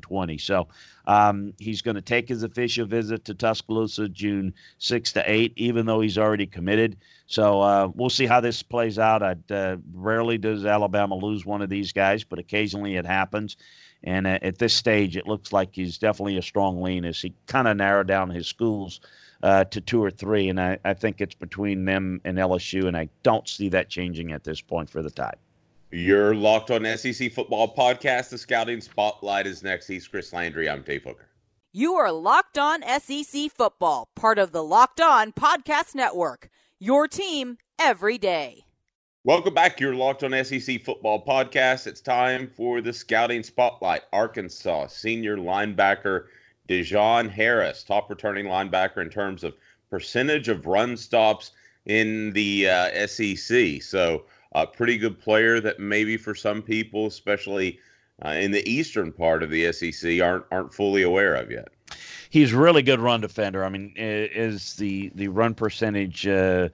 2020. 0.00 0.38
So 0.38 0.68
um, 1.06 1.52
he's 1.58 1.82
going 1.82 1.94
to 1.94 2.00
take 2.02 2.28
his 2.28 2.42
official 2.42 2.86
visit 2.86 3.24
to 3.26 3.34
Tuscaloosa 3.34 4.08
June 4.08 4.54
6 4.78 5.12
to 5.12 5.30
8, 5.30 5.52
even 5.56 5.86
though 5.86 6.00
he's 6.00 6.18
already 6.18 6.46
committed. 6.46 6.96
So 7.26 7.60
uh, 7.60 7.90
we'll 7.94 8.10
see 8.10 8.26
how 8.26 8.40
this 8.40 8.62
plays 8.62 8.98
out. 8.98 9.22
Uh, 9.50 9.76
rarely 9.92 10.38
does 10.38 10.64
Alabama 10.64 11.14
lose 11.14 11.44
one 11.44 11.62
of 11.62 11.68
these 11.68 11.92
guys, 11.92 12.24
but 12.24 12.38
occasionally 12.38 12.96
it 12.96 13.06
happens. 13.06 13.56
And 14.04 14.26
uh, 14.26 14.38
at 14.42 14.58
this 14.58 14.74
stage, 14.74 15.16
it 15.16 15.26
looks 15.26 15.52
like 15.52 15.70
he's 15.72 15.98
definitely 15.98 16.38
a 16.38 16.42
strong 16.42 16.82
lean 16.82 17.04
as 17.04 17.20
he 17.20 17.34
kind 17.46 17.68
of 17.68 17.76
narrowed 17.76 18.08
down 18.08 18.30
his 18.30 18.46
schools 18.46 19.00
uh, 19.42 19.64
to 19.64 19.80
two 19.80 20.02
or 20.02 20.10
three. 20.10 20.48
And 20.48 20.60
I, 20.60 20.78
I 20.84 20.94
think 20.94 21.20
it's 21.20 21.34
between 21.34 21.84
them 21.84 22.20
and 22.24 22.38
LSU, 22.38 22.86
and 22.86 22.96
I 22.96 23.08
don't 23.22 23.46
see 23.46 23.68
that 23.70 23.90
changing 23.90 24.32
at 24.32 24.44
this 24.44 24.60
point 24.60 24.90
for 24.90 25.02
the 25.02 25.10
Tide. 25.10 25.36
You're 25.94 26.34
locked 26.34 26.70
on 26.70 26.86
SEC 26.96 27.30
Football 27.32 27.74
Podcast. 27.74 28.30
The 28.30 28.38
Scouting 28.38 28.80
Spotlight 28.80 29.46
is 29.46 29.62
next. 29.62 29.86
He's 29.86 30.08
Chris 30.08 30.32
Landry. 30.32 30.66
I'm 30.66 30.80
Dave 30.80 31.02
Hooker. 31.04 31.28
You 31.74 31.96
are 31.96 32.10
Locked 32.10 32.56
On 32.56 32.82
SEC 32.98 33.50
Football, 33.50 34.08
part 34.16 34.38
of 34.38 34.52
the 34.52 34.62
Locked 34.62 35.02
On 35.02 35.32
Podcast 35.32 35.94
Network. 35.94 36.48
Your 36.78 37.06
team 37.06 37.58
every 37.78 38.16
day. 38.16 38.64
Welcome 39.24 39.52
back. 39.52 39.80
You're 39.80 39.94
Locked 39.94 40.24
On 40.24 40.32
SEC 40.42 40.82
Football 40.82 41.26
Podcast. 41.26 41.86
It's 41.86 42.00
time 42.00 42.48
for 42.48 42.80
the 42.80 42.94
Scouting 42.94 43.42
Spotlight. 43.42 44.00
Arkansas 44.14 44.86
senior 44.86 45.36
linebacker 45.36 46.24
De'Jon 46.70 47.28
Harris, 47.28 47.84
top 47.84 48.08
returning 48.08 48.46
linebacker 48.46 49.02
in 49.02 49.10
terms 49.10 49.44
of 49.44 49.52
percentage 49.90 50.48
of 50.48 50.64
run 50.64 50.96
stops 50.96 51.50
in 51.84 52.32
the 52.32 52.66
uh, 52.66 53.06
SEC. 53.06 53.82
So, 53.82 54.24
a 54.54 54.66
pretty 54.66 54.98
good 54.98 55.18
player 55.18 55.60
that 55.60 55.78
maybe 55.78 56.16
for 56.16 56.34
some 56.34 56.62
people, 56.62 57.06
especially 57.06 57.78
uh, 58.24 58.30
in 58.30 58.50
the 58.50 58.68
eastern 58.70 59.12
part 59.12 59.42
of 59.42 59.50
the 59.50 59.72
SEC, 59.72 60.20
aren't 60.20 60.44
aren't 60.50 60.74
fully 60.74 61.02
aware 61.02 61.34
of 61.34 61.50
yet. 61.50 61.68
He's 62.30 62.52
really 62.52 62.82
good 62.82 63.00
run 63.00 63.20
defender. 63.20 63.64
I 63.64 63.68
mean, 63.68 63.92
is 63.96 64.76
the 64.76 65.10
the 65.14 65.28
run 65.28 65.54
percentage 65.54 66.26
uh, 66.26 66.68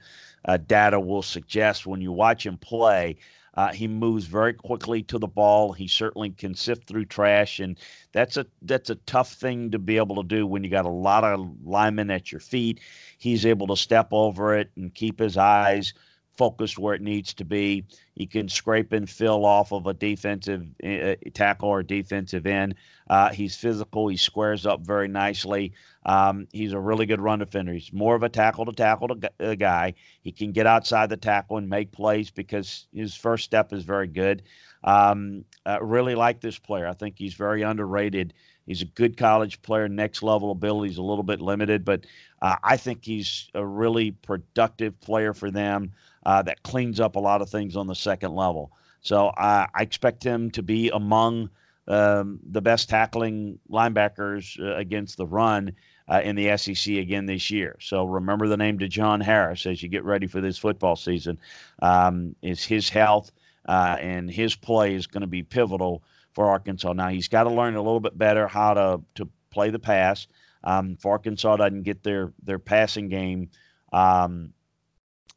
uh, 0.45 0.57
data 0.57 1.01
will 1.01 1.23
suggest 1.23 1.87
when 1.87 2.01
you 2.01 2.13
watch 2.13 2.45
him 2.45 2.59
play. 2.59 3.17
Uh, 3.55 3.73
he 3.73 3.89
moves 3.89 4.27
very 4.27 4.55
quickly 4.55 5.03
to 5.03 5.19
the 5.19 5.27
ball. 5.27 5.73
He 5.73 5.89
certainly 5.89 6.31
can 6.31 6.55
sift 6.55 6.87
through 6.87 7.07
trash, 7.07 7.59
and 7.59 7.77
that's 8.13 8.37
a 8.37 8.47
that's 8.63 8.91
a 8.91 8.95
tough 8.95 9.33
thing 9.33 9.73
to 9.73 9.79
be 9.79 9.97
able 9.97 10.17
to 10.17 10.29
do 10.29 10.47
when 10.47 10.63
you 10.63 10.71
got 10.71 10.87
a 10.87 10.91
lot 10.91 11.25
of 11.25 11.49
linemen 11.65 12.11
at 12.11 12.31
your 12.31 12.41
feet. 12.41 12.81
He's 13.19 13.45
able 13.45 13.67
to 13.69 13.77
step 13.77 14.09
over 14.13 14.57
it 14.57 14.71
and 14.77 14.95
keep 14.95 15.19
his 15.19 15.37
eyes 15.37 15.93
focused 16.39 16.79
where 16.79 16.95
it 16.95 17.03
needs 17.03 17.35
to 17.35 17.45
be. 17.45 17.85
He 18.15 18.27
can 18.27 18.49
scrape 18.49 18.93
and 18.93 19.11
fill 19.11 19.45
off 19.45 19.73
of 19.73 19.87
a 19.87 19.93
defensive 19.93 20.67
uh, 20.83 21.15
tackle 21.35 21.69
or 21.69 21.83
defensive 21.83 22.47
end. 22.47 22.77
Uh, 23.11 23.31
he's 23.31 23.57
physical. 23.57 24.09
He 24.09 24.17
squares 24.17 24.65
up 24.65 24.81
very 24.81 25.09
nicely. 25.09 25.73
Um, 26.07 26.47
he's 26.53 26.73
a 26.73 26.81
really 26.81 27.05
good 27.05 27.21
run 27.21 27.41
defender. 27.41 27.73
He's 27.73 27.93
more 27.93 28.15
of 28.15 28.23
a 28.23 28.29
tackle 28.29 28.65
to 28.65 28.73
tackle 28.73 29.11
uh, 29.41 29.55
guy. 29.57 29.95
He 30.23 30.33
can 30.33 30.53
get 30.53 30.67
outside 30.67 31.11
the 31.11 31.17
tackle 31.17 31.59
and 31.59 31.69
make 31.69 31.93
plays 31.93 32.31
because 32.31 32.87
his 32.95 33.15
first 33.15 33.45
step 33.45 33.73
is 33.73 33.85
very 33.85 34.07
good. 34.07 34.43
Um, 34.89 35.45
I 35.67 35.77
really 35.79 36.15
like 36.15 36.41
this 36.41 36.59
player. 36.59 36.87
I 36.87 36.95
think 36.95 37.17
he's 37.19 37.35
very 37.35 37.61
underrated. 37.61 38.33
He's 38.67 38.81
a 38.81 38.87
good 38.87 39.19
college 39.19 39.61
player. 39.61 39.87
Next 39.87 40.23
level 40.23 40.51
ability 40.51 40.93
is 40.93 40.97
a 40.97 41.03
little 41.03 41.23
bit 41.23 41.43
limited, 41.43 41.85
but 41.85 42.07
uh, 42.41 42.57
I 42.63 42.79
think 42.79 43.05
he's 43.05 43.51
a 43.55 43.65
really 43.65 44.13
productive 44.13 44.99
player 45.01 45.35
for 45.35 45.51
them 45.51 45.93
uh, 46.25 46.41
that 46.43 46.63
cleans 46.63 47.01
up 47.01 47.17
a 47.17 47.21
lot 47.21 47.43
of 47.43 47.51
things 47.51 47.77
on 47.77 47.87
the 47.87 47.95
second 47.95 48.35
level. 48.35 48.73
So 49.03 49.27
uh, 49.29 49.67
I 49.75 49.83
expect 49.83 50.23
him 50.25 50.51
to 50.53 50.63
be 50.63 50.89
among 50.89 51.51
um, 51.87 52.41
the 52.51 52.63
best 52.63 52.89
tackling 52.89 53.59
linebackers 53.71 54.59
uh, 54.59 54.77
against 54.77 55.19
the 55.19 55.27
run 55.27 55.73
uh, 56.09 56.23
in 56.25 56.35
the 56.35 56.57
SEC 56.57 56.95
again 56.95 57.27
this 57.27 57.51
year. 57.51 57.77
So 57.81 58.07
remember 58.07 58.49
the 58.49 58.57
name 58.57 58.79
De'Jon 58.79 59.23
Harris 59.23 59.67
as 59.67 59.83
you 59.83 59.91
get 59.91 60.05
ready 60.05 60.27
for 60.27 60.41
this 60.41 60.57
football 60.57 60.97
season. 60.97 61.39
Um, 61.83 62.35
is 62.41 62.65
his 62.65 62.89
health 62.89 63.33
uh, 63.67 63.97
and 64.01 64.31
his 64.31 64.55
play 64.55 64.95
is 64.95 65.07
going 65.07 65.23
to 65.23 65.27
be 65.27 65.43
pivotal 65.43 66.03
for 66.33 66.49
Arkansas. 66.51 66.93
Now 66.93 67.09
he's 67.09 67.29
got 67.29 67.45
to 67.45 67.51
learn 67.51 67.75
a 67.75 67.83
little 67.83 68.01
bit 68.01 68.17
better 68.17 68.47
how 68.47 68.75
to 68.75 69.01
to 69.17 69.29
play 69.51 69.71
the 69.71 69.79
pass. 69.79 70.27
Um, 70.65 70.97
if 70.99 71.07
Arkansas 71.07 71.57
doesn't 71.57 71.83
get 71.83 72.03
their 72.03 72.33
their 72.43 72.59
passing 72.59 73.09
game, 73.09 73.51
um, 73.93 74.53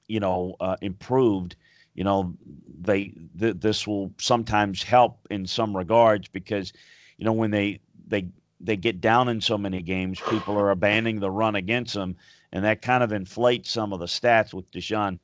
you 0.07 0.19
know, 0.19 0.55
uh, 0.59 0.75
improved, 0.81 1.55
you 1.93 2.03
know, 2.03 2.35
they 2.81 3.13
th- 3.39 3.57
this 3.59 3.87
will 3.87 4.11
sometimes 4.19 4.83
help 4.83 5.27
in 5.29 5.45
some 5.45 5.75
regards 5.75 6.27
because, 6.27 6.73
you 7.17 7.25
know, 7.25 7.33
when 7.33 7.51
they 7.51 7.79
they 8.07 8.27
they 8.59 8.75
get 8.75 9.01
down 9.01 9.29
in 9.29 9.41
so 9.41 9.57
many 9.57 9.81
games, 9.81 10.19
people 10.29 10.57
are 10.57 10.71
abandoning 10.71 11.19
the 11.19 11.31
run 11.31 11.55
against 11.55 11.93
them, 11.93 12.15
and 12.51 12.63
that 12.65 12.81
kind 12.81 13.03
of 13.03 13.11
inflates 13.11 13.71
some 13.71 13.93
of 13.93 13.99
the 13.99 14.05
stats 14.05 14.53
with 14.53 14.69
De'Jon. 14.71 15.19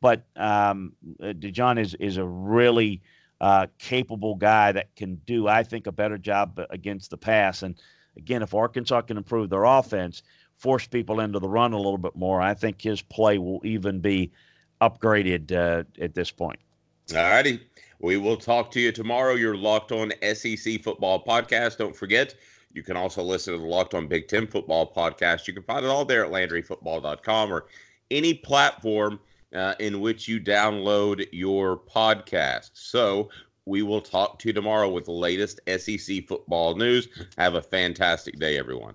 But 0.00 0.24
um, 0.36 0.92
uh, 1.20 1.32
De'Jon 1.32 1.78
is 1.78 1.94
is 1.94 2.16
a 2.16 2.24
really 2.24 3.02
uh, 3.40 3.66
capable 3.78 4.34
guy 4.34 4.72
that 4.72 4.94
can 4.96 5.16
do, 5.26 5.48
I 5.48 5.62
think, 5.62 5.86
a 5.86 5.92
better 5.92 6.18
job 6.18 6.60
against 6.70 7.10
the 7.10 7.16
pass. 7.16 7.62
And 7.62 7.74
again, 8.16 8.42
if 8.42 8.54
Arkansas 8.54 9.02
can 9.02 9.16
improve 9.16 9.50
their 9.50 9.64
offense, 9.64 10.22
force 10.56 10.86
people 10.86 11.20
into 11.20 11.38
the 11.38 11.48
run 11.48 11.72
a 11.72 11.76
little 11.76 11.98
bit 11.98 12.16
more, 12.16 12.40
I 12.40 12.54
think 12.54 12.80
his 12.80 13.02
play 13.02 13.38
will 13.38 13.60
even 13.64 14.00
be 14.00 14.30
upgraded 14.80 15.52
uh, 15.52 15.84
at 16.00 16.14
this 16.14 16.30
point. 16.30 16.58
All 17.14 17.22
righty. 17.22 17.60
We 18.00 18.16
will 18.16 18.36
talk 18.36 18.70
to 18.72 18.80
you 18.80 18.92
tomorrow. 18.92 19.34
Your 19.34 19.56
Locked 19.56 19.92
On 19.92 20.12
SEC 20.34 20.82
Football 20.82 21.24
Podcast. 21.24 21.78
Don't 21.78 21.96
forget, 21.96 22.34
you 22.72 22.82
can 22.82 22.96
also 22.96 23.22
listen 23.22 23.54
to 23.54 23.58
the 23.58 23.66
Locked 23.66 23.94
On 23.94 24.06
Big 24.06 24.28
Ten 24.28 24.46
Football 24.46 24.92
Podcast. 24.92 25.48
You 25.48 25.54
can 25.54 25.64
find 25.64 25.84
it 25.84 25.88
all 25.88 26.04
there 26.04 26.24
at 26.24 26.30
LandryFootball.com 26.30 27.52
or 27.52 27.66
any 28.10 28.34
platform 28.34 29.18
uh, 29.54 29.74
in 29.78 30.00
which 30.00 30.28
you 30.28 30.40
download 30.40 31.26
your 31.32 31.78
podcast. 31.78 32.70
So 32.74 33.30
we 33.64 33.82
will 33.82 34.00
talk 34.00 34.38
to 34.40 34.48
you 34.48 34.52
tomorrow 34.52 34.88
with 34.90 35.04
the 35.04 35.12
latest 35.12 35.60
SEC 35.66 36.26
football 36.26 36.74
news. 36.74 37.08
Have 37.36 37.54
a 37.54 37.62
fantastic 37.62 38.38
day, 38.38 38.58
everyone. 38.58 38.94